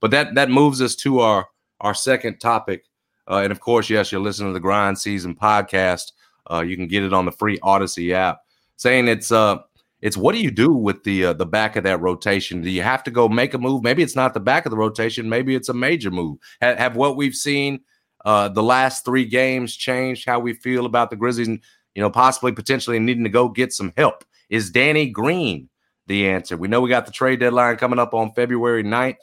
But 0.00 0.10
that 0.12 0.34
that 0.34 0.50
moves 0.50 0.80
us 0.80 0.94
to 0.96 1.20
our 1.20 1.46
our 1.80 1.94
second 1.94 2.38
topic, 2.38 2.84
uh, 3.30 3.38
and 3.38 3.52
of 3.52 3.60
course, 3.60 3.90
yes, 3.90 4.10
you're 4.12 4.20
listening 4.20 4.50
to 4.50 4.54
the 4.54 4.60
Grind 4.60 4.98
Season 4.98 5.34
podcast. 5.34 6.12
Uh, 6.50 6.60
you 6.60 6.76
can 6.76 6.86
get 6.86 7.02
it 7.02 7.12
on 7.12 7.24
the 7.24 7.32
free 7.32 7.58
Audacy 7.58 8.12
app. 8.12 8.40
Saying 8.76 9.08
it's 9.08 9.32
uh 9.32 9.58
it's 10.00 10.16
what 10.16 10.34
do 10.34 10.40
you 10.40 10.50
do 10.50 10.72
with 10.72 11.02
the 11.04 11.26
uh, 11.26 11.32
the 11.32 11.46
back 11.46 11.76
of 11.76 11.84
that 11.84 12.00
rotation? 12.00 12.62
Do 12.62 12.70
you 12.70 12.82
have 12.82 13.02
to 13.04 13.10
go 13.10 13.28
make 13.28 13.54
a 13.54 13.58
move? 13.58 13.82
Maybe 13.82 14.02
it's 14.02 14.16
not 14.16 14.34
the 14.34 14.40
back 14.40 14.64
of 14.66 14.70
the 14.70 14.76
rotation. 14.76 15.28
Maybe 15.28 15.54
it's 15.54 15.68
a 15.68 15.74
major 15.74 16.10
move. 16.10 16.38
Have, 16.60 16.78
have 16.78 16.96
what 16.96 17.16
we've 17.16 17.34
seen 17.34 17.80
uh, 18.24 18.48
the 18.48 18.62
last 18.62 19.04
three 19.04 19.24
games 19.24 19.74
changed 19.74 20.24
how 20.24 20.38
we 20.38 20.52
feel 20.52 20.86
about 20.86 21.10
the 21.10 21.16
Grizzlies? 21.16 21.48
You 21.48 22.02
know, 22.02 22.10
possibly 22.10 22.52
potentially 22.52 22.98
needing 23.00 23.24
to 23.24 23.30
go 23.30 23.48
get 23.48 23.72
some 23.72 23.92
help. 23.96 24.24
Is 24.50 24.70
Danny 24.70 25.10
Green 25.10 25.68
the 26.06 26.28
answer? 26.28 26.56
We 26.56 26.68
know 26.68 26.80
we 26.80 26.88
got 26.88 27.06
the 27.06 27.12
trade 27.12 27.40
deadline 27.40 27.76
coming 27.76 27.98
up 27.98 28.14
on 28.14 28.32
February 28.34 28.84
9th. 28.84 29.16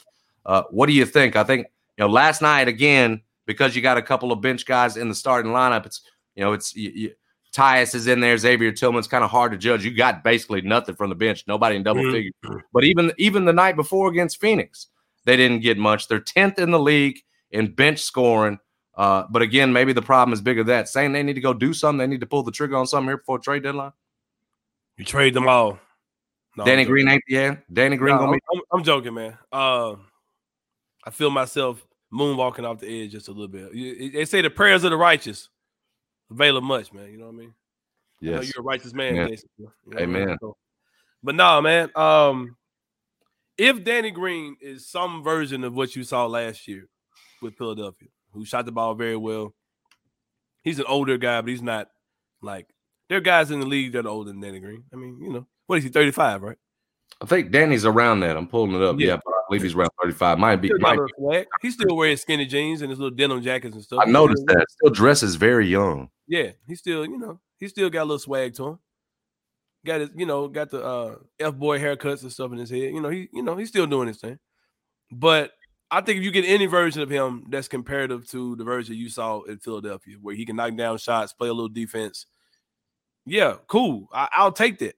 Uh, 0.46 0.64
what 0.70 0.88
do 0.88 0.94
you 0.94 1.06
think? 1.06 1.36
I 1.36 1.44
think 1.44 1.68
you 1.98 2.06
know 2.06 2.10
last 2.10 2.42
night 2.42 2.68
again 2.68 3.22
because 3.46 3.76
you 3.76 3.82
got 3.82 3.98
a 3.98 4.02
couple 4.02 4.32
of 4.32 4.42
bench 4.42 4.66
guys 4.66 4.98
in 4.98 5.10
the 5.10 5.16
starting 5.16 5.52
lineup. 5.52 5.86
It's 5.86 6.02
you 6.36 6.44
know 6.44 6.54
it's 6.54 6.76
you, 6.76 6.92
you, 6.94 7.12
Tyus 7.56 7.96
is 7.96 8.08
in 8.08 8.20
there, 8.20 8.38
Xavier 8.38 8.74
Tillman's 8.74 9.08
kind 9.08 9.24
of 9.24 9.32
hard 9.32 9.54
to 9.54 9.58
judge. 9.58 9.86
You 9.86 9.96
got 9.96 10.24
basically 10.24 10.62
nothing 10.62 10.96
from 10.96 11.10
the 11.10 11.16
bench, 11.16 11.46
nobody 11.48 11.78
in 11.78 11.84
double 11.84 12.02
mm-hmm. 12.02 12.12
figures. 12.12 12.64
But 12.74 12.84
even 12.84 13.12
even 13.18 13.46
the 13.46 13.54
night 13.54 13.76
before 13.76 14.10
against 14.10 14.42
Phoenix, 14.42 14.88
they 15.26 15.38
didn't 15.38 15.62
get 15.62 15.78
much. 15.78 16.08
They're 16.08 16.20
tenth 16.20 16.60
in 16.60 16.72
the 16.72 16.80
league 16.80 17.20
in 17.52 17.74
bench 17.74 18.00
scoring. 18.00 18.60
Uh, 18.96 19.24
but 19.30 19.42
again, 19.42 19.74
maybe 19.74 19.94
the 19.94 20.02
problem 20.02 20.34
is 20.34 20.42
bigger 20.42 20.64
than 20.64 20.76
that. 20.76 20.90
Saying 20.90 21.14
they 21.14 21.24
need 21.24 21.34
to 21.34 21.42
go 21.42 21.54
do 21.54 21.74
something, 21.74 21.98
they 21.98 22.08
need 22.08 22.22
to 22.22 22.28
pull 22.28 22.44
the 22.44 22.52
trigger 22.52 22.76
on 22.76 22.88
something 22.88 23.10
here 23.10 23.18
before 23.18 23.40
trade 23.40 23.64
deadline. 23.64 23.92
You 24.98 25.06
trade 25.06 25.34
them 25.34 25.48
all. 25.48 25.80
No, 26.58 26.64
Danny 26.64 26.86
Green 26.86 27.08
ain't 27.10 27.24
yeah. 27.28 27.58
Danny 27.72 27.98
Green 27.98 28.16
no, 28.16 28.20
gonna 28.20 28.32
I'm, 28.32 28.38
be- 28.38 28.44
I'm, 28.54 28.62
I'm 28.72 28.84
joking, 28.84 29.14
man. 29.14 29.38
Uh, 29.52 29.96
I 31.06 31.12
feel 31.12 31.30
myself 31.30 31.86
moonwalking 32.14 32.66
off 32.66 32.80
the 32.80 33.04
edge 33.04 33.12
just 33.12 33.28
a 33.28 33.32
little 33.32 33.48
bit. 33.48 34.14
They 34.14 34.26
say 34.26 34.42
the 34.42 34.50
prayers 34.50 34.84
of 34.84 34.92
the 34.92 34.98
righteous 34.98 35.50
avail 36.32 36.60
much, 36.62 36.94
man. 36.94 37.12
You 37.12 37.18
know 37.18 37.26
what 37.26 37.36
I 37.36 37.38
mean? 37.38 37.54
Yes. 38.22 38.42
I 38.42 38.44
you're 38.44 38.62
a 38.62 38.64
righteous 38.64 38.94
man. 38.94 39.16
Yeah. 39.16 39.28
You 39.28 39.72
know 39.88 40.00
Amen. 40.00 40.24
I 40.24 40.26
mean? 40.28 40.38
so, 40.42 40.58
but 41.22 41.36
no, 41.36 41.62
man. 41.62 41.90
Um, 41.96 42.56
if 43.58 43.84
Danny 43.84 44.12
Green 44.12 44.58
is 44.62 44.88
some 44.88 45.24
version 45.24 45.64
of 45.64 45.74
what 45.74 45.96
you 45.96 46.04
saw 46.04 46.26
last 46.26 46.68
year 46.68 46.88
with 47.42 47.58
Philadelphia, 47.58 48.10
who 48.34 48.46
shot 48.46 48.66
the 48.66 48.72
ball 48.72 48.96
very 48.96 49.18
well, 49.18 49.54
he's 50.64 50.80
an 50.80 50.86
older 50.88 51.18
guy, 51.18 51.42
but 51.42 51.50
he's 51.50 51.62
not 51.62 51.90
like 52.42 52.68
there 53.10 53.18
are 53.18 53.22
guys 53.22 53.52
in 53.52 53.60
the 53.60 53.66
league 53.66 53.94
that 53.94 54.06
are 54.06 54.10
older 54.10 54.32
than 54.32 54.42
Danny 54.42 54.60
Green. 54.60 54.84
I 54.92 54.96
mean, 54.96 55.20
you 55.22 55.32
know, 55.32 55.48
what 55.68 55.78
is 55.78 55.84
he, 55.84 55.90
35, 55.90 56.42
right? 56.42 56.58
I 57.22 57.26
think 57.26 57.52
Danny's 57.52 57.86
around 57.86 58.22
that. 58.22 58.36
I'm 58.36 58.48
pulling 58.48 58.76
it 58.76 58.82
up. 58.82 59.00
Yeah, 59.00 59.08
yeah 59.08 59.20
but 59.24 59.35
believe 59.48 59.64
he's 59.64 59.76
around 59.76 59.90
35. 60.02 60.40
Might 60.40 60.58
be. 60.58 60.72
Might 60.80 61.00
be. 61.20 61.46
He 61.62 61.72
still 61.72 61.96
wearing 61.96 62.18
skinny 62.18 62.46
jeans 62.46 62.82
and 62.82 62.90
his 62.90 63.00
little 63.00 63.16
denim 63.16 63.42
jackets 63.42 63.76
and 63.76 63.84
stuff. 63.84 64.00
I 64.02 64.10
noticed 64.10 64.46
that. 64.48 64.66
Still 64.70 64.92
dresses 64.92 65.36
very 65.36 65.68
young. 65.68 66.10
Yeah, 66.28 66.52
he 66.68 66.76
still, 66.76 67.06
you 67.06 67.18
know, 67.18 67.40
he 67.60 67.68
still 67.68 67.90
got 67.90 68.02
a 68.02 68.06
little 68.06 68.20
swag 68.20 68.56
to 68.56 68.68
him. 68.68 68.80
Got 69.86 70.02
his, 70.02 70.10
you 70.16 70.26
know, 70.26 70.48
got 70.48 70.72
the 70.72 70.84
uh, 70.84 71.16
F 71.40 71.56
boy 71.56 71.80
haircuts 71.80 72.24
and 72.24 72.32
stuff 72.32 72.52
in 72.52 72.58
his 72.58 72.70
head. 72.70 72.94
You 72.94 73.02
know, 73.02 73.10
he, 73.10 73.30
you 73.32 73.44
know, 73.44 73.56
he's 73.56 73.70
still 73.70 73.86
doing 73.86 74.08
his 74.08 74.18
thing. 74.18 74.40
But 75.12 75.52
I 75.92 76.02
think 76.02 76.18
if 76.18 76.24
you 76.24 76.32
get 76.32 76.46
any 76.46 76.66
version 76.66 77.02
of 77.02 77.10
him 77.10 77.46
that's 77.50 77.68
comparative 77.68 78.28
to 78.32 78.56
the 78.56 78.64
version 78.64 78.96
you 78.96 79.10
saw 79.10 79.44
in 79.44 79.60
Philadelphia, 79.60 80.16
where 80.20 80.36
he 80.36 80.46
can 80.46 80.56
knock 80.56 80.76
down 80.76 80.98
shots, 80.98 81.34
play 81.34 81.50
a 81.50 81.54
little 81.54 81.70
defense, 81.70 82.26
yeah, 83.26 83.56
cool. 83.68 84.08
I, 84.12 84.30
I'll 84.34 84.52
take 84.52 84.80
that. 84.80 84.96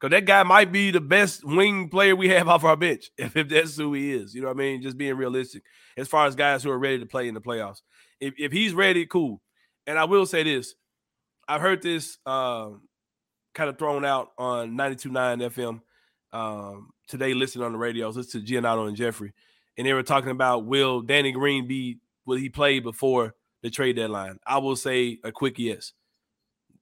Because 0.00 0.14
that 0.14 0.26
guy 0.26 0.42
might 0.42 0.72
be 0.72 0.90
the 0.90 1.00
best 1.00 1.44
wing 1.44 1.88
player 1.88 2.14
we 2.16 2.28
have 2.28 2.48
off 2.54 2.64
our 2.64 2.76
bench, 2.76 3.10
if, 3.16 3.36
if 3.36 3.48
that's 3.48 3.76
who 3.76 3.94
he 3.94 4.12
is. 4.12 4.34
You 4.34 4.42
know 4.42 4.48
what 4.48 4.56
I 4.56 4.58
mean? 4.58 4.82
Just 4.82 4.98
being 4.98 5.16
realistic 5.16 5.62
as 5.96 6.08
far 6.08 6.26
as 6.26 6.34
guys 6.34 6.62
who 6.62 6.70
are 6.70 6.78
ready 6.78 6.98
to 6.98 7.06
play 7.06 7.28
in 7.28 7.34
the 7.34 7.40
playoffs. 7.40 7.82
If, 8.20 8.34
if 8.38 8.52
he's 8.52 8.74
ready, 8.74 9.06
cool. 9.06 9.40
And 9.86 9.98
I 9.98 10.04
will 10.04 10.26
say 10.26 10.42
this 10.42 10.74
I've 11.46 11.60
heard 11.60 11.82
this 11.82 12.18
um, 12.26 12.82
kind 13.54 13.70
of 13.70 13.78
thrown 13.78 14.04
out 14.04 14.32
on 14.38 14.76
92.9 14.76 15.50
FM 15.50 15.80
um, 16.32 16.90
today, 17.06 17.34
listening 17.34 17.64
on 17.64 17.72
the 17.72 17.78
radio. 17.78 18.08
Listen 18.08 18.44
to 18.44 18.52
Giannotto 18.52 18.88
and 18.88 18.96
Jeffrey. 18.96 19.32
And 19.76 19.86
they 19.86 19.92
were 19.92 20.02
talking 20.02 20.30
about 20.30 20.66
will 20.66 21.02
Danny 21.02 21.32
Green 21.32 21.66
be, 21.66 21.98
will 22.26 22.38
he 22.38 22.48
play 22.48 22.80
before 22.80 23.34
the 23.62 23.70
trade 23.70 23.96
deadline? 23.96 24.38
I 24.46 24.58
will 24.58 24.76
say 24.76 25.18
a 25.24 25.32
quick 25.32 25.58
yes 25.58 25.92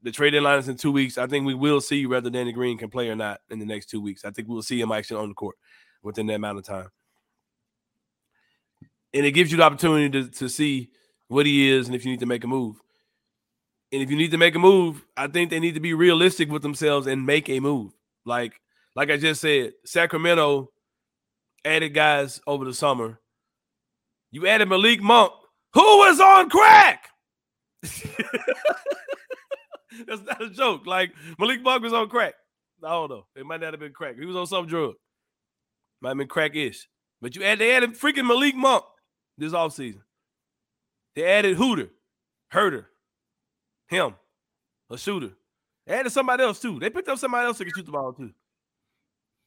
the 0.03 0.11
trade 0.11 0.31
deadline 0.31 0.59
is 0.59 0.69
in 0.69 0.77
two 0.77 0.93
weeks. 0.93 1.17
I 1.17 1.27
think 1.27 1.47
we 1.47 1.55
will 1.55 1.81
see 1.81 2.07
whether 2.07 2.31
Danny 2.31 2.53
Green 2.53 2.77
can 2.77 2.91
play 2.91 3.09
or 3.09 3.17
not 3.17 3.41
in 3.51 3.59
the 3.59 3.67
next 3.67 3.87
two 3.87 4.01
weeks. 4.01 4.25
I 4.25 4.31
think 4.31 4.49
we'll 4.49 4.63
see 4.63 4.81
him 4.81 4.93
actually 4.93 5.23
on 5.23 5.29
the 5.29 5.35
court 5.35 5.57
within 6.03 6.27
that 6.27 6.35
amount 6.35 6.59
of 6.59 6.65
time. 6.65 6.89
And 9.15 9.25
it 9.25 9.33
gives 9.33 9.53
you 9.53 9.59
the 9.59 9.65
opportunity 9.65 10.23
to, 10.23 10.31
to 10.31 10.49
see 10.49 10.91
what 11.29 11.47
he 11.47 11.71
is 11.71 11.87
and 11.87 11.95
if 11.95 12.05
you 12.05 12.11
need 12.11 12.21
to 12.21 12.27
make 12.27 12.45
a 12.45 12.49
move. 12.49 12.81
And 13.93 14.03
if 14.03 14.11
you 14.11 14.17
need 14.17 14.31
to 14.31 14.39
make 14.39 14.55
a 14.55 14.59
move, 14.59 15.05
I 15.17 15.27
think 15.27 15.51
they 15.51 15.61
need 15.61 15.75
to 15.75 15.81
be 15.81 15.95
realistic 15.95 16.51
with 16.51 16.63
themselves 16.63 17.07
and 17.07 17.27
make 17.27 17.49
a 17.49 17.61
move. 17.61 17.93
Like, 18.25 18.55
like 18.97 19.11
I 19.11 19.19
just 19.19 19.41
said, 19.41 19.75
Sacramento 19.84 20.71
added 21.65 21.91
guys 21.91 22.41
over 22.47 22.65
the 22.65 22.75
summer. 22.75 23.21
You 24.31 24.47
added 24.47 24.69
Malik 24.69 25.03
Monk, 25.03 25.33
who 25.75 25.83
was 25.99 26.21
on 26.21 26.49
crack. 26.49 27.09
That's 30.06 30.22
not 30.22 30.42
a 30.42 30.50
joke. 30.50 30.86
Like 30.86 31.12
Malik 31.38 31.62
Monk 31.62 31.82
was 31.82 31.92
on 31.92 32.08
crack. 32.08 32.34
I 32.84 32.88
don't 32.91 33.10
know. 33.10 33.26
It 33.36 33.47
might 33.47 33.60
not 33.60 33.72
have 33.72 33.80
been 33.80 33.92
crack. 33.92 34.19
He 34.19 34.26
was 34.26 34.36
on 34.36 34.47
some 34.47 34.66
drug. 34.66 34.94
Might 36.00 36.10
have 36.10 36.19
been 36.19 36.26
crack-ish. 36.26 36.88
But 37.20 37.36
you 37.36 37.44
add 37.44 37.60
they 37.60 37.75
added 37.75 37.94
freaking 37.94 38.26
Malik 38.26 38.56
Monk 38.56 38.84
this 39.38 39.53
offseason. 39.53 40.00
They 41.14 41.25
added 41.25 41.56
Hooter, 41.56 41.91
Herder, 42.50 42.88
him, 43.88 44.14
a 44.91 44.98
shooter. 44.98 45.30
They 45.86 45.94
added 45.94 46.10
somebody 46.10 46.42
else 46.42 46.60
too. 46.60 46.78
They 46.78 46.91
picked 46.91 47.09
up 47.09 47.19
somebody 47.19 47.47
else 47.47 47.59
that 47.59 47.64
can 47.64 47.74
shoot 47.76 47.86
the 47.86 47.92
ball 47.92 48.12
too. 48.12 48.30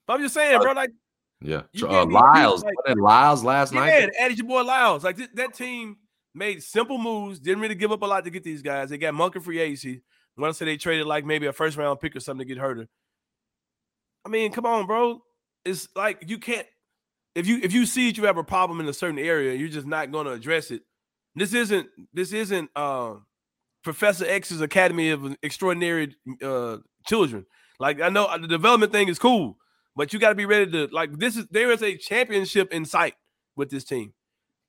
But 0.07 0.13
I'm 0.13 0.21
just 0.21 0.33
saying, 0.33 0.59
bro, 0.61 0.73
like 0.73 0.91
yeah, 1.41 1.63
uh, 1.83 2.05
Lyles, 2.05 2.63
like, 2.63 2.97
Lyles 2.97 3.43
last 3.43 3.73
yeah, 3.73 3.79
night. 3.79 3.89
Yeah, 3.89 4.25
added 4.25 4.37
your 4.37 4.47
boy 4.47 4.63
Lyles. 4.63 5.03
Like 5.03 5.17
th- 5.17 5.31
that 5.33 5.53
team 5.53 5.97
made 6.33 6.63
simple 6.63 6.97
moves, 6.97 7.39
didn't 7.39 7.61
really 7.61 7.75
give 7.75 7.91
up 7.91 8.01
a 8.01 8.05
lot 8.05 8.23
to 8.23 8.29
get 8.29 8.43
these 8.43 8.61
guys. 8.61 8.89
They 8.89 8.97
got 8.97 9.13
Monk 9.13 9.35
and 9.35 9.43
free 9.43 9.59
agency. 9.59 10.01
Want 10.37 10.53
to 10.53 10.57
say 10.57 10.65
they 10.65 10.77
traded 10.77 11.07
like 11.07 11.25
maybe 11.25 11.45
a 11.45 11.53
first 11.53 11.77
round 11.77 11.99
pick 11.99 12.15
or 12.15 12.19
something 12.19 12.45
to 12.45 12.53
get 12.53 12.61
Huerter. 12.61 12.87
I 14.25 14.29
mean, 14.29 14.51
come 14.51 14.65
on, 14.65 14.85
bro. 14.85 15.21
It's 15.63 15.87
like 15.95 16.25
you 16.27 16.37
can't 16.39 16.67
if 17.35 17.45
you 17.47 17.59
if 17.61 17.73
you 17.73 17.85
see 17.85 18.09
that 18.09 18.17
you 18.17 18.23
have 18.25 18.37
a 18.37 18.43
problem 18.43 18.79
in 18.79 18.87
a 18.87 18.93
certain 18.93 19.19
area, 19.19 19.53
you're 19.53 19.67
just 19.67 19.85
not 19.85 20.11
going 20.11 20.25
to 20.25 20.31
address 20.31 20.71
it. 20.71 20.81
This 21.35 21.53
isn't 21.53 21.87
this 22.13 22.31
isn't 22.31 22.69
uh, 22.75 23.15
Professor 23.83 24.25
X's 24.25 24.61
Academy 24.61 25.09
of 25.09 25.35
Extraordinary 25.43 26.15
uh, 26.41 26.77
Children. 27.05 27.45
Like 27.79 28.01
I 28.01 28.07
know 28.07 28.25
uh, 28.25 28.37
the 28.37 28.47
development 28.47 28.93
thing 28.93 29.09
is 29.09 29.19
cool, 29.19 29.57
but 29.95 30.13
you 30.13 30.19
got 30.19 30.29
to 30.29 30.35
be 30.35 30.45
ready 30.45 30.71
to 30.71 30.87
like 30.93 31.19
this 31.19 31.35
is 31.35 31.45
there 31.51 31.71
is 31.71 31.83
a 31.83 31.97
championship 31.97 32.71
in 32.73 32.85
sight 32.85 33.15
with 33.57 33.69
this 33.69 33.83
team. 33.83 34.13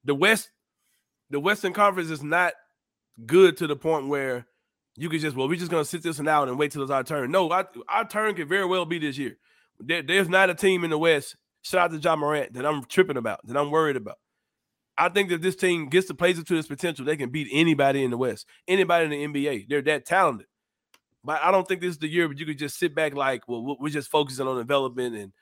The 0.05 0.15
West, 0.15 0.51
the 1.31 1.41
Western 1.41 1.73
Conference 1.73 2.11
is 2.11 2.23
not 2.23 2.53
good 3.25 3.57
to 3.59 3.69
the 3.69 3.77
point 3.77 4.09
where 4.09 4.47
you 4.97 5.09
could 5.09 5.21
just 5.21 5.37
well, 5.37 5.49
we're 5.49 5.59
just 5.59 5.71
gonna 5.71 5.85
sit 5.85 6.03
this 6.03 6.19
one 6.19 6.29
out 6.29 6.49
and 6.49 6.59
wait 6.59 6.73
till 6.73 6.83
it's 6.83 6.91
our 6.91 7.05
turn. 7.05 7.31
No, 7.31 7.51
our, 7.51 7.69
our 7.89 8.09
turn 8.09 8.35
could 8.35 8.49
very 8.49 8.65
well 8.65 8.85
be 8.85 8.99
this 8.99 9.19
year. 9.19 9.37
There, 9.79 10.03
there's 10.03 10.29
not 10.29 10.51
a 10.51 10.55
team 10.55 10.85
in 10.85 10.91
the 10.91 10.99
West. 10.99 11.37
Shout 11.63 11.93
out 11.93 11.93
to 11.93 11.99
Ja 11.99 12.17
Morant 12.17 12.55
that 12.55 12.65
I'm 12.65 12.85
tripping 12.85 13.17
about, 13.17 13.47
that 13.47 13.57
I'm 13.57 13.71
worried 13.71 13.97
about. 13.97 14.19
I 14.97 15.09
think 15.11 15.29
that 15.29 15.43
this 15.43 15.57
team 15.57 15.89
gets 15.89 16.09
the 16.09 16.15
plays 16.15 16.39
it 16.39 16.47
to 16.47 16.57
its 16.57 16.69
potential. 16.69 17.05
They 17.05 17.17
can 17.17 17.31
beat 17.31 17.49
anybody 17.53 18.03
in 18.03 18.11
the 18.11 18.17
West, 18.17 18.47
anybody 18.67 19.05
in 19.05 19.33
the 19.33 19.47
NBA. 19.47 19.69
They're 19.69 19.83
that 19.83 20.07
talented. 20.07 20.47
But 21.23 21.43
I 21.43 21.51
don't 21.51 21.67
think 21.67 21.81
this 21.81 21.91
is 21.91 21.99
the 21.99 22.09
year 22.09 22.29
But 22.29 22.39
you 22.39 22.47
could 22.47 22.59
just 22.59 22.79
sit 22.79 22.95
back 22.95 23.15
like, 23.15 23.49
well, 23.49 23.77
we're 23.81 23.91
just 23.91 24.11
focusing 24.11 24.47
on 24.47 24.57
development 24.57 25.17
and 25.17 25.33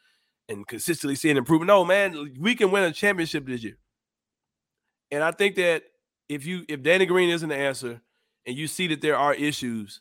and 0.48 0.66
consistently 0.66 1.14
seeing 1.14 1.36
improvement. 1.36 1.68
No, 1.68 1.84
man, 1.84 2.34
we 2.38 2.54
can 2.54 2.70
win 2.70 2.84
a 2.84 2.92
championship 2.92 3.46
this 3.46 3.62
year. 3.62 3.78
And 5.10 5.22
I 5.22 5.30
think 5.30 5.56
that 5.56 5.84
if 6.28 6.44
you 6.44 6.64
if 6.68 6.82
Danny 6.82 7.06
Green 7.06 7.30
isn't 7.30 7.48
the 7.48 7.56
answer, 7.56 8.00
and 8.46 8.56
you 8.56 8.66
see 8.66 8.86
that 8.88 9.00
there 9.00 9.16
are 9.16 9.34
issues, 9.34 10.00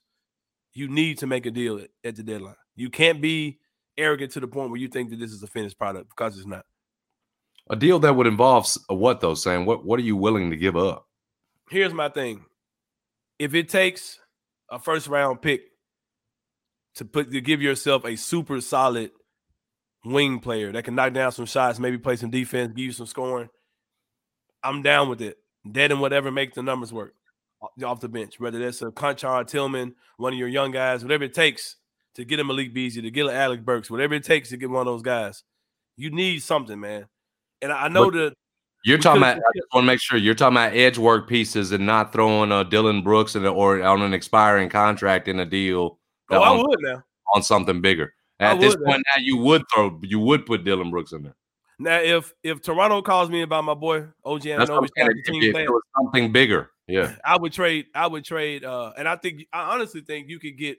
you 0.74 0.88
need 0.88 1.20
to 1.20 1.28
make 1.28 1.46
a 1.46 1.52
deal 1.52 1.78
at, 1.78 1.90
at 2.04 2.16
the 2.16 2.24
deadline. 2.24 2.56
You 2.76 2.90
can't 2.90 3.22
be 3.22 3.60
arrogant 3.98 4.32
to 4.34 4.40
the 4.40 4.48
point 4.48 4.70
where 4.70 4.80
you 4.80 4.88
think 4.88 5.10
that 5.12 5.20
this 5.20 5.32
is 5.32 5.44
a 5.44 5.48
finished 5.48 5.78
product 5.78 6.10
because 6.10 6.38
it's 6.38 6.48
not. 6.48 6.66
A 7.70 7.76
deal 7.76 8.00
that 8.00 8.16
would 8.16 8.28
involve 8.28 8.68
what 8.90 9.22
though, 9.22 9.36
Sam? 9.36 9.66
What 9.66 9.86
what 9.86 10.00
are 10.00 10.04
you 10.04 10.18
willing 10.18 10.50
to 10.50 10.58
give 10.58 10.76
up? 10.76 11.08
Here's 11.70 11.94
my 11.94 12.10
thing. 12.10 12.44
If 13.40 13.54
it 13.54 13.70
takes 13.70 14.20
a 14.70 14.80
first 14.80 15.08
round 15.08 15.42
pick 15.42 15.62
to 16.96 17.06
put 17.06 17.32
to 17.32 17.40
give 17.40 17.62
yourself 17.62 18.04
a 18.04 18.18
super 18.18 18.60
solid 18.60 19.12
wing 20.04 20.40
player 20.40 20.74
that 20.74 20.84
can 20.84 20.96
knock 20.96 21.14
down 21.14 21.32
some 21.32 21.46
shots, 21.46 21.80
maybe 21.80 21.98
play 21.98 22.18
some 22.18 22.32
defense, 22.32 22.74
give 22.76 22.86
you 22.86 22.92
some 22.92 23.08
scoring, 23.08 23.50
I'm 24.62 24.82
down 24.82 25.08
with 25.08 25.22
it. 25.22 25.38
Dead 25.72 25.92
and 25.92 26.02
whatever 26.02 26.32
make 26.32 26.54
the 26.54 26.64
numbers 26.64 26.92
work 26.92 27.14
off 27.84 28.00
the 28.00 28.10
bench, 28.10 28.40
whether 28.40 28.60
that's 28.60 28.82
a 28.82 28.92
Konchar 28.92 29.48
Tillman, 29.48 29.96
one 30.18 30.34
of 30.34 30.40
your 30.40 30.48
young 30.48 30.72
guys, 30.72 31.04
whatever 31.04 31.24
it 31.24 31.34
takes 31.34 31.78
to 32.16 32.26
get 32.26 32.40
a 32.40 32.44
Malik 32.44 32.74
Beasley, 32.74 33.02
to 33.02 33.12
get 33.12 33.26
an 33.26 33.34
Alec 33.34 33.66
Burks, 33.66 33.90
whatever 33.90 34.14
it 34.14 34.24
takes 34.24 34.50
to 34.50 34.58
get 34.58 34.70
one 34.70 34.82
of 34.82 34.86
those 34.86 35.02
guys. 35.02 35.44
You 35.96 36.12
need 36.12 36.44
something, 36.44 36.80
man. 36.80 37.08
And 37.62 37.72
I 37.72 37.88
know 37.88 38.12
but 38.12 38.18
that 38.18 38.34
you're 38.86 38.98
talking 38.98 39.22
about. 39.22 39.38
I 39.38 39.52
just 39.56 39.68
want 39.74 39.84
to 39.84 39.88
make 39.88 40.02
sure 40.02 40.18
you're 40.18 40.36
talking 40.36 40.58
about 40.58 40.74
edge 40.74 40.98
work 40.98 41.30
pieces 41.30 41.72
and 41.72 41.86
not 41.86 42.12
throwing 42.12 42.52
uh, 42.52 42.64
Dillon 42.64 43.02
Brooks 43.02 43.36
in, 43.36 43.46
or 43.46 43.82
on 43.82 44.02
an 44.02 44.14
expiring 44.14 44.70
contract 44.70 45.28
in 45.28 45.40
a 45.40 45.46
deal. 45.46 46.00
Oh, 46.30 46.42
I 46.42 46.52
would 46.52 46.80
now 46.82 47.04
on 47.34 47.44
something 47.44 47.82
bigger. 47.82 48.14
At 48.40 48.60
this 48.60 48.76
point, 48.76 49.04
now. 49.08 49.16
now 49.16 49.22
you 49.22 49.38
would 49.38 49.64
throw, 49.74 50.00
you 50.04 50.20
would 50.20 50.46
put 50.46 50.64
Dillon 50.64 50.92
Brooks 50.92 51.14
in 51.14 51.24
there. 51.24 51.36
Now, 51.80 52.00
if 52.00 52.34
if 52.44 52.62
Toronto 52.62 53.02
calls 53.02 53.30
me 53.30 53.42
about 53.42 53.64
my 53.64 53.74
boy 53.74 54.08
OG 54.26 54.42
Anunoby, 54.42 54.90
if 54.96 55.56
it 55.56 55.70
was 55.70 55.82
something 55.98 56.32
bigger, 56.32 56.70
yeah, 56.88 57.16
I 57.26 57.38
would 57.38 57.54
trade. 57.54 57.88
I 57.94 58.08
would 58.08 58.26
trade, 58.26 58.64
uh, 58.64 58.94
and 58.98 59.08
I 59.08 59.16
think 59.16 59.46
I 59.52 59.74
honestly 59.74 60.02
think 60.02 60.30
you 60.30 60.40
could 60.40 60.58
get 60.58 60.78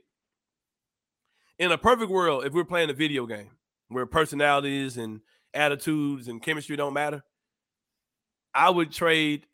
in 1.58 1.72
a 1.72 1.78
perfect 1.78 2.10
world 2.10 2.44
if 2.44 2.52
we're 2.52 2.64
playing 2.64 2.90
a 2.90 2.94
video 2.94 3.26
game 3.26 3.50
where 3.88 4.06
personalities 4.06 4.96
and 4.96 5.20
attitudes 5.52 6.28
and 6.28 6.42
chemistry 6.42 6.76
don't 6.76 6.94
matter. 6.94 7.22
I 8.54 8.70
would 8.70 8.92
trade. 8.92 9.46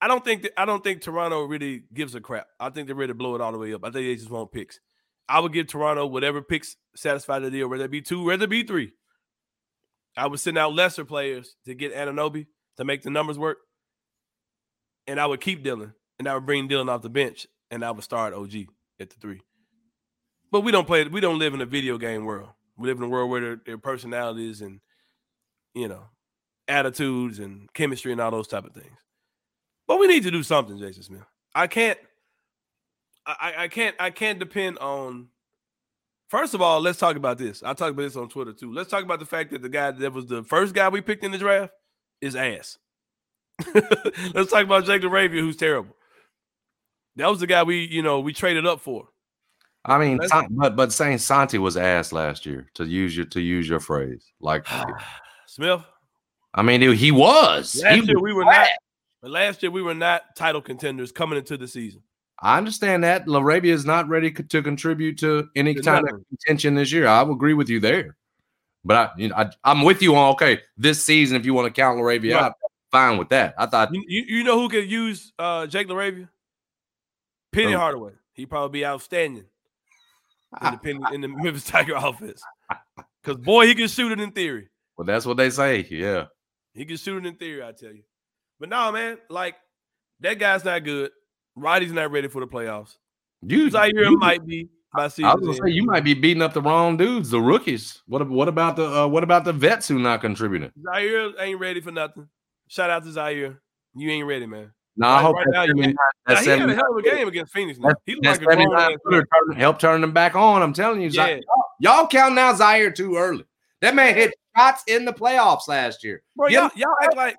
I 0.00 0.08
don't 0.08 0.24
think 0.24 0.42
that 0.42 0.52
I 0.60 0.64
don't 0.64 0.84
think 0.84 1.00
Toronto 1.00 1.44
really 1.44 1.84
gives 1.92 2.14
a 2.14 2.20
crap. 2.20 2.46
I 2.60 2.70
think 2.70 2.86
they're 2.86 2.96
ready 2.96 3.10
to 3.10 3.14
blow 3.14 3.34
it 3.34 3.40
all 3.40 3.52
the 3.52 3.58
way 3.58 3.72
up. 3.74 3.84
I 3.84 3.90
think 3.90 4.06
they 4.06 4.14
just 4.14 4.30
want 4.30 4.52
picks. 4.52 4.80
I 5.28 5.40
would 5.40 5.52
give 5.52 5.66
Toronto 5.66 6.06
whatever 6.06 6.42
picks 6.42 6.76
satisfy 6.94 7.38
the 7.38 7.50
deal, 7.50 7.68
whether 7.68 7.84
it 7.84 7.90
be 7.90 8.02
two, 8.02 8.24
whether 8.24 8.44
it 8.44 8.50
be 8.50 8.62
three. 8.62 8.92
I 10.16 10.26
would 10.26 10.40
send 10.40 10.58
out 10.58 10.74
lesser 10.74 11.04
players 11.04 11.56
to 11.64 11.74
get 11.74 11.94
Anunoby 11.94 12.46
to 12.76 12.84
make 12.84 13.02
the 13.02 13.10
numbers 13.10 13.38
work. 13.38 13.58
And 15.06 15.20
I 15.20 15.26
would 15.26 15.40
keep 15.40 15.62
Dillon, 15.62 15.94
And 16.18 16.28
I 16.28 16.34
would 16.34 16.46
bring 16.46 16.68
Dillon 16.68 16.88
off 16.88 17.02
the 17.02 17.10
bench 17.10 17.46
and 17.70 17.84
I 17.84 17.90
would 17.90 18.04
start 18.04 18.32
OG 18.32 18.54
at 19.00 19.10
the 19.10 19.16
three. 19.20 19.42
But 20.50 20.60
we 20.60 20.72
don't 20.72 20.86
play, 20.86 21.04
we 21.04 21.20
don't 21.20 21.38
live 21.38 21.54
in 21.54 21.60
a 21.60 21.66
video 21.66 21.98
game 21.98 22.24
world. 22.24 22.50
We 22.76 22.88
live 22.88 22.98
in 22.98 23.04
a 23.04 23.08
world 23.08 23.30
where 23.30 23.40
their, 23.40 23.60
their 23.64 23.78
personalities 23.78 24.60
and 24.60 24.80
you 25.74 25.88
know, 25.88 26.04
attitudes 26.68 27.38
and 27.38 27.70
chemistry 27.74 28.12
and 28.12 28.20
all 28.20 28.30
those 28.30 28.48
type 28.48 28.64
of 28.64 28.72
things. 28.72 28.98
But 29.86 29.98
we 29.98 30.06
need 30.06 30.22
to 30.22 30.30
do 30.30 30.42
something, 30.42 30.78
Jason 30.78 31.02
Smith. 31.02 31.26
I 31.54 31.66
can't 31.66 31.98
I, 33.26 33.54
I 33.58 33.68
can't 33.68 33.96
I 33.98 34.10
can't 34.10 34.38
depend 34.38 34.78
on 34.78 35.28
First 36.28 36.54
of 36.54 36.62
all, 36.62 36.80
let's 36.80 36.98
talk 36.98 37.16
about 37.16 37.38
this. 37.38 37.62
I 37.62 37.74
talked 37.74 37.92
about 37.92 38.02
this 38.02 38.16
on 38.16 38.28
Twitter 38.28 38.52
too. 38.52 38.72
Let's 38.72 38.90
talk 38.90 39.04
about 39.04 39.20
the 39.20 39.26
fact 39.26 39.52
that 39.52 39.62
the 39.62 39.68
guy 39.68 39.90
that 39.90 40.12
was 40.12 40.26
the 40.26 40.42
first 40.42 40.74
guy 40.74 40.88
we 40.88 41.00
picked 41.00 41.22
in 41.22 41.32
the 41.32 41.38
draft 41.38 41.72
is 42.20 42.34
ass. 42.34 42.78
let's 44.34 44.50
talk 44.50 44.64
about 44.64 44.84
Jake 44.84 45.02
LaRavia, 45.02 45.40
who's 45.40 45.56
terrible. 45.56 45.94
That 47.16 47.28
was 47.28 47.40
the 47.40 47.46
guy 47.46 47.62
we, 47.62 47.86
you 47.86 48.02
know, 48.02 48.20
we 48.20 48.32
traded 48.32 48.66
up 48.66 48.80
for. 48.80 49.08
I 49.84 49.98
mean, 49.98 50.18
but 50.50 50.76
but 50.76 50.92
saying 50.92 51.18
Santi 51.18 51.58
was 51.58 51.76
ass 51.76 52.10
last 52.10 52.46
year 52.46 52.70
to 52.74 52.84
use 52.84 53.16
your 53.16 53.26
to 53.26 53.40
use 53.40 53.68
your 53.68 53.80
phrase, 53.80 54.32
like 54.40 54.66
Smith. 55.46 55.82
I 56.54 56.62
mean, 56.62 56.80
he 56.80 57.10
was. 57.10 57.82
Last 57.82 57.94
he 57.94 58.06
year 58.06 58.14
was 58.14 58.22
we 58.22 58.32
were 58.32 58.44
not. 58.44 58.68
Last 59.22 59.62
year 59.62 59.70
we 59.70 59.82
were 59.82 59.94
not 59.94 60.36
title 60.36 60.62
contenders 60.62 61.12
coming 61.12 61.38
into 61.38 61.56
the 61.56 61.68
season. 61.68 62.02
I 62.40 62.58
understand 62.58 63.04
that 63.04 63.26
LaRavia 63.26 63.72
is 63.72 63.84
not 63.84 64.08
ready 64.08 64.30
to 64.30 64.62
contribute 64.62 65.18
to 65.20 65.48
any 65.54 65.74
kind 65.74 66.08
of 66.08 66.22
contention 66.28 66.74
this 66.74 66.92
year. 66.92 67.06
I 67.06 67.22
will 67.22 67.34
agree 67.34 67.54
with 67.54 67.68
you 67.68 67.80
there, 67.80 68.16
but 68.84 68.96
I, 68.96 69.10
you 69.16 69.28
know, 69.28 69.36
I, 69.36 69.70
am 69.70 69.82
with 69.82 70.02
you 70.02 70.16
on 70.16 70.32
okay 70.32 70.60
this 70.76 71.04
season. 71.04 71.36
If 71.36 71.46
you 71.46 71.54
want 71.54 71.66
to 71.66 71.80
count 71.80 71.98
LaRavia 71.98 72.34
right. 72.34 72.44
out, 72.44 72.54
fine 72.94 73.18
with 73.18 73.28
that. 73.30 73.54
I 73.58 73.66
thought 73.66 73.90
you, 73.92 74.02
you 74.06 74.44
know 74.44 74.58
who 74.58 74.68
could 74.68 74.88
use 74.88 75.32
uh, 75.38 75.66
Jake 75.66 75.88
LaRavia? 75.88 76.28
Penny. 77.52 77.72
Hardaway. 77.72 78.12
He'd 78.32 78.46
probably 78.46 78.80
be 78.80 78.86
outstanding 78.86 79.44
in 80.62 80.72
the, 80.72 80.78
Penny, 80.78 81.00
in 81.12 81.20
the 81.20 81.28
Memphis 81.42 81.64
Tiger 81.64 81.94
offense 81.96 82.42
because 83.22 83.40
boy, 83.40 83.66
he 83.66 83.74
can 83.74 83.88
shoot 83.88 84.12
it 84.12 84.20
in 84.20 84.30
theory. 84.30 84.68
Well, 84.96 85.04
that's 85.04 85.26
what 85.26 85.36
they 85.36 85.50
say. 85.50 85.86
Yeah, 85.90 86.26
he 86.72 86.84
can 86.84 86.96
shoot 86.96 87.24
it 87.24 87.26
in 87.26 87.34
theory. 87.34 87.64
I 87.64 87.72
tell 87.72 87.92
you, 87.92 88.02
but 88.60 88.68
no, 88.68 88.92
man, 88.92 89.18
like 89.28 89.56
that 90.20 90.38
guy's 90.38 90.64
not 90.64 90.84
good. 90.84 91.10
Roddy's 91.56 91.92
not 91.92 92.10
ready 92.10 92.28
for 92.28 92.40
the 92.40 92.46
playoffs. 92.46 92.96
You 93.42 93.70
Ziaire 93.70 94.10
you, 94.10 94.18
might 94.18 94.46
be. 94.46 94.68
By 94.94 95.08
season 95.08 95.24
I 95.24 95.34
was 95.34 95.44
gonna 95.44 95.56
say 95.56 95.74
you 95.74 95.84
might 95.84 96.04
be 96.04 96.14
beating 96.14 96.42
up 96.42 96.52
the 96.52 96.62
wrong 96.62 96.96
dudes, 96.96 97.30
the 97.30 97.40
rookies. 97.40 98.02
What 98.06 98.28
what 98.28 98.46
about 98.46 98.76
the 98.76 99.02
uh, 99.02 99.06
what 99.08 99.24
about 99.24 99.44
the 99.44 99.52
vets 99.52 99.88
who 99.88 99.98
not 99.98 100.20
contributing? 100.20 100.70
Ziaire 100.86 101.32
ain't 101.40 101.58
ready 101.58 101.80
for 101.80 101.90
nothing. 101.90 102.28
Shout 102.68 102.90
out 102.90 103.04
to 103.04 103.10
Ziaire. 103.10 103.58
You 103.94 104.10
ain't 104.10 104.26
ready, 104.26 104.46
man. 104.46 104.72
No, 104.96 105.08
nah, 105.08 105.16
I 105.16 105.22
hope 105.22 105.36
right 105.36 105.46
now, 105.48 105.64
now, 105.64 105.74
he 106.40 106.48
had 106.48 106.70
a 106.70 106.74
hell 106.74 106.92
of 106.92 106.98
a 106.98 107.02
game 107.02 107.26
against 107.26 107.52
Phoenix. 107.52 107.80
Now. 107.80 107.90
He 108.06 108.14
looked 108.14 108.42
like 108.42 108.58
a 108.58 108.96
turn, 109.10 109.56
help 109.56 109.80
turn 109.80 110.00
them 110.00 110.12
back 110.12 110.36
on. 110.36 110.62
I'm 110.62 110.72
telling 110.72 111.00
you, 111.00 111.08
yeah. 111.08 111.26
y'all, 111.26 111.40
y'all 111.80 112.06
count 112.06 112.36
now 112.36 112.52
Ziaire 112.52 112.94
too 112.94 113.16
early. 113.16 113.44
That 113.80 113.96
man 113.96 114.14
hit 114.14 114.34
shots 114.56 114.84
in 114.86 115.04
the 115.04 115.12
playoffs 115.12 115.66
last 115.66 116.04
year. 116.04 116.22
Bro, 116.36 116.48
y'all, 116.48 116.70
y'all 116.76 116.94
act 117.02 117.16
like 117.16 117.36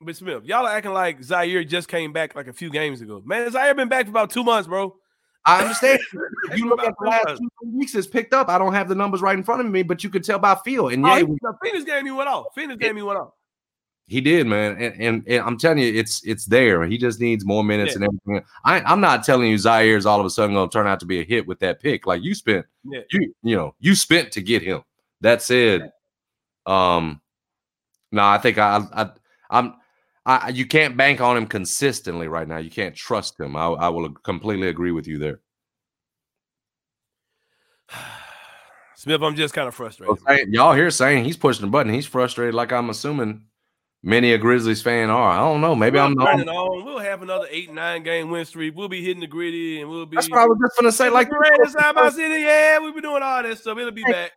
but 0.00 0.16
Smith, 0.16 0.44
y'all 0.44 0.64
are 0.64 0.72
acting 0.72 0.92
like 0.92 1.20
Ziaire 1.20 1.66
just 1.66 1.88
came 1.88 2.12
back 2.12 2.36
like 2.36 2.46
a 2.46 2.52
few 2.52 2.70
games 2.70 3.00
ago. 3.00 3.20
Man, 3.24 3.50
Ziaire 3.50 3.74
been 3.74 3.88
back 3.88 4.06
for 4.06 4.10
about 4.10 4.30
two 4.30 4.44
months, 4.44 4.68
bro. 4.68 4.94
I 5.44 5.62
understand. 5.62 5.98
you 6.56 6.68
look 6.68 6.82
at 6.84 6.94
the 7.00 7.08
last 7.08 7.38
two 7.38 7.76
weeks, 7.76 7.94
it's 7.94 8.06
picked 8.06 8.32
up. 8.32 8.48
I 8.48 8.58
don't 8.58 8.74
have 8.74 8.88
the 8.88 8.94
numbers 8.94 9.22
right 9.22 9.36
in 9.36 9.42
front 9.42 9.60
of 9.60 9.66
me, 9.66 9.82
but 9.82 10.04
you 10.04 10.10
could 10.10 10.22
tell 10.22 10.38
by 10.38 10.54
feel. 10.64 10.88
And 10.88 11.04
oh, 11.04 11.16
yeah, 11.16 11.22
the 11.22 11.52
Phoenix 11.62 11.84
game 11.84 12.04
he 12.04 12.12
went 12.12 12.28
off. 12.28 12.46
Phoenix 12.54 12.78
game 12.78 12.96
he 12.96 13.02
went 13.02 13.18
off. 13.18 13.32
He 14.08 14.22
did, 14.22 14.46
man, 14.46 14.78
and, 14.78 15.00
and, 15.00 15.28
and, 15.28 15.42
I'm 15.42 15.58
telling 15.58 15.78
you, 15.78 15.92
it's 15.92 16.24
it's 16.24 16.46
there. 16.46 16.82
He 16.84 16.96
just 16.96 17.20
needs 17.20 17.44
more 17.44 17.62
minutes 17.62 17.90
yeah. 17.90 17.96
and 17.96 18.04
everything. 18.04 18.48
I, 18.64 18.80
I'm 18.80 19.02
not 19.02 19.22
telling 19.22 19.50
you 19.50 19.56
Ziaire 19.56 19.98
is 19.98 20.06
all 20.06 20.18
of 20.18 20.24
a 20.24 20.30
sudden 20.30 20.54
going 20.54 20.66
to 20.66 20.72
turn 20.72 20.86
out 20.86 20.98
to 21.00 21.06
be 21.06 21.20
a 21.20 21.24
hit 21.24 21.46
with 21.46 21.58
that 21.60 21.78
pick. 21.80 22.06
Like 22.06 22.22
you 22.22 22.34
spent, 22.34 22.64
yeah. 22.84 23.00
you 23.12 23.34
you 23.42 23.54
know, 23.54 23.74
you 23.80 23.94
spent 23.94 24.32
to 24.32 24.40
get 24.40 24.62
him. 24.62 24.82
That 25.20 25.42
said, 25.42 25.92
um, 26.64 27.20
no, 28.10 28.24
I 28.24 28.38
think 28.38 28.56
I, 28.56 28.80
I 28.94 29.10
I'm 29.50 29.74
I, 30.24 30.48
you 30.48 30.64
can't 30.64 30.96
bank 30.96 31.20
on 31.20 31.36
him 31.36 31.46
consistently 31.46 32.28
right 32.28 32.48
now. 32.48 32.56
You 32.56 32.70
can't 32.70 32.94
trust 32.94 33.38
him. 33.38 33.56
I, 33.56 33.66
I 33.66 33.88
will 33.90 34.10
completely 34.10 34.68
agree 34.68 34.92
with 34.92 35.06
you 35.06 35.18
there. 35.18 35.40
Smith, 38.96 39.22
I'm 39.22 39.36
just 39.36 39.52
kind 39.52 39.68
of 39.68 39.74
frustrated. 39.74 40.16
Well, 40.26 40.38
y'all 40.48 40.74
here 40.74 40.90
saying 40.90 41.24
he's 41.24 41.36
pushing 41.36 41.66
the 41.66 41.70
button. 41.70 41.92
He's 41.92 42.06
frustrated, 42.06 42.54
like 42.54 42.72
I'm 42.72 42.88
assuming 42.88 43.44
many 44.02 44.32
a 44.32 44.38
Grizzlies 44.38 44.82
fan 44.82 45.10
are. 45.10 45.30
I 45.30 45.38
don't 45.38 45.60
know. 45.60 45.74
Maybe 45.74 45.94
we'll 45.94 46.06
I'm 46.06 46.14
not. 46.14 46.48
On. 46.48 46.84
We'll 46.84 46.98
have 46.98 47.22
another 47.22 47.46
eight, 47.50 47.72
nine 47.72 48.02
game 48.02 48.30
win 48.30 48.44
streak. 48.44 48.76
We'll 48.76 48.88
be 48.88 49.02
hitting 49.02 49.20
the 49.20 49.26
gritty, 49.26 49.80
and 49.80 49.90
we'll 49.90 50.06
be. 50.06 50.16
That's 50.16 50.30
what 50.30 50.40
I 50.40 50.46
was 50.46 50.58
just 50.62 50.76
gonna 50.78 50.92
say. 50.92 51.10
Like, 51.10 51.28
side 51.68 51.94
by 51.94 52.08
city, 52.10 52.42
yeah, 52.42 52.78
we'll 52.78 52.92
be 52.94 53.00
doing 53.00 53.22
all 53.22 53.42
that 53.42 53.58
stuff. 53.58 53.78
It'll 53.78 53.90
be 53.90 54.04
back 54.04 54.32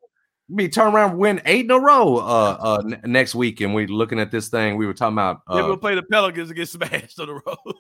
me 0.52 0.68
turn 0.68 0.94
around 0.94 1.18
win 1.18 1.42
eight 1.46 1.66
in 1.66 1.72
a 1.72 1.80
row 1.80 2.18
uh, 2.18 2.58
uh 2.60 2.96
next 3.06 3.34
week 3.34 3.62
and 3.62 3.74
we 3.74 3.88
looking 3.88 4.20
at 4.20 4.32
this 4.32 4.50
thing 4.50 4.76
we 4.76 4.86
were 4.86 4.94
talking 4.94 5.14
about 5.14 5.42
uh, 5.50 5.56
yeah, 5.56 5.66
we'll 5.66 5.78
play 5.78 5.96
the 5.96 6.04
pelicans 6.04 6.50
and 6.50 6.58
get 6.58 6.68
smashed 6.68 7.20
on 7.20 7.28
the 7.28 7.34
road 7.34 7.76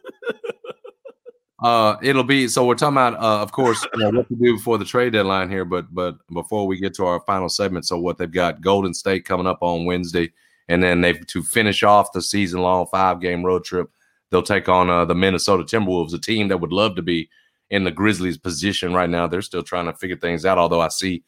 uh 1.63 1.97
it'll 2.01 2.23
be 2.23 2.47
so 2.47 2.65
we're 2.65 2.75
talking 2.75 2.93
about 2.93 3.13
uh 3.15 3.41
of 3.41 3.51
course 3.51 3.85
you 3.95 3.99
know, 3.99 4.19
what 4.19 4.27
to 4.29 4.35
do 4.35 4.55
before 4.55 4.77
the 4.77 4.85
trade 4.85 5.11
deadline 5.11 5.49
here 5.49 5.65
but 5.65 5.93
but 5.93 6.15
before 6.33 6.65
we 6.65 6.79
get 6.79 6.93
to 6.93 7.05
our 7.05 7.19
final 7.21 7.49
segment 7.49 7.85
so 7.85 7.99
what 7.99 8.17
they've 8.17 8.31
got 8.31 8.61
golden 8.61 8.93
state 8.93 9.25
coming 9.25 9.45
up 9.45 9.57
on 9.61 9.85
wednesday 9.85 10.31
and 10.71 10.83
then 10.83 11.01
they've 11.01 11.25
to 11.27 11.43
finish 11.43 11.83
off 11.83 12.13
the 12.13 12.21
season 12.21 12.61
long 12.61 12.85
five 12.87 13.19
game 13.19 13.43
road 13.43 13.63
trip 13.63 13.89
they'll 14.29 14.41
take 14.41 14.69
on 14.69 14.89
uh, 14.89 15.05
the 15.05 15.15
minnesota 15.15 15.63
timberwolves 15.63 16.13
a 16.13 16.19
team 16.19 16.47
that 16.47 16.59
would 16.59 16.73
love 16.73 16.95
to 16.95 17.01
be 17.01 17.29
in 17.69 17.83
the 17.83 17.91
grizzlies 17.91 18.37
position 18.37 18.93
right 18.93 19.09
now 19.09 19.27
they're 19.27 19.41
still 19.41 19.63
trying 19.63 19.85
to 19.85 19.93
figure 19.93 20.17
things 20.17 20.45
out 20.45 20.57
although 20.57 20.81
i 20.81 20.87
see 20.87 21.23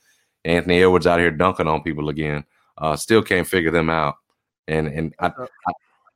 Anthony 0.45 0.81
Edwards 0.81 1.07
out 1.07 1.19
here 1.19 1.31
dunking 1.31 1.67
on 1.67 1.81
people 1.81 2.09
again. 2.09 2.43
Uh, 2.77 2.95
still 2.95 3.21
can't 3.21 3.47
figure 3.47 3.71
them 3.71 3.89
out. 3.89 4.15
And 4.67 4.87
and 4.87 5.13
I, 5.19 5.27
I, 5.27 5.71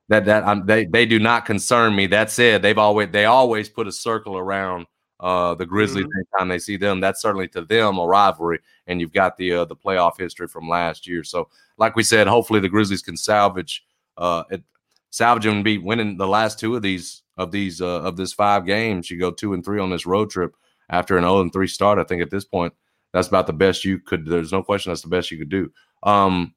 that 0.09 0.25
that 0.25 0.43
I'm, 0.45 0.65
they 0.65 0.85
they 0.85 1.05
do 1.05 1.19
not 1.19 1.45
concern 1.45 1.95
me. 1.95 2.07
That 2.07 2.31
said, 2.31 2.61
they've 2.61 2.77
always 2.77 3.09
they 3.11 3.25
always 3.25 3.69
put 3.69 3.87
a 3.87 3.91
circle 3.91 4.37
around 4.37 4.85
uh, 5.19 5.55
the 5.55 5.65
Grizzlies 5.65 6.05
mm-hmm. 6.05 6.19
anytime 6.35 6.47
they 6.49 6.59
see 6.59 6.77
them. 6.77 6.99
That's 6.99 7.21
certainly 7.21 7.47
to 7.49 7.61
them 7.61 7.97
a 7.97 8.05
rivalry. 8.05 8.59
And 8.87 9.01
you've 9.01 9.13
got 9.13 9.37
the 9.37 9.53
uh, 9.53 9.65
the 9.65 9.75
playoff 9.75 10.17
history 10.17 10.47
from 10.47 10.69
last 10.69 11.07
year. 11.07 11.23
So, 11.23 11.49
like 11.77 11.95
we 11.95 12.03
said, 12.03 12.27
hopefully 12.27 12.59
the 12.59 12.69
Grizzlies 12.69 13.01
can 13.01 13.17
salvage 13.17 13.83
uh, 14.17 14.43
it, 14.49 14.63
salvage 15.09 15.45
and 15.45 15.63
be 15.63 15.77
winning 15.77 16.17
the 16.17 16.27
last 16.27 16.59
two 16.59 16.75
of 16.75 16.81
these 16.81 17.23
of 17.37 17.51
these 17.51 17.81
uh, 17.81 18.01
of 18.01 18.17
this 18.17 18.33
five 18.33 18.65
games. 18.65 19.09
You 19.09 19.19
go 19.19 19.31
two 19.31 19.53
and 19.53 19.63
three 19.63 19.79
on 19.79 19.89
this 19.89 20.05
road 20.05 20.29
trip 20.29 20.55
after 20.89 21.17
an 21.17 21.23
0 21.23 21.41
and 21.41 21.53
3 21.53 21.67
start. 21.67 21.99
I 21.99 22.03
think 22.03 22.21
at 22.21 22.31
this 22.31 22.45
point 22.45 22.73
that's 23.13 23.27
about 23.27 23.47
the 23.47 23.53
best 23.53 23.85
you 23.85 23.99
could. 23.99 24.25
There's 24.25 24.51
no 24.51 24.63
question 24.63 24.91
that's 24.91 25.01
the 25.01 25.09
best 25.09 25.31
you 25.31 25.37
could 25.37 25.49
do. 25.49 25.71
Um, 26.03 26.53